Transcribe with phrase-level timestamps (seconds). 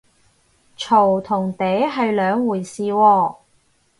[0.79, 3.35] 嘈同嗲係兩回事喎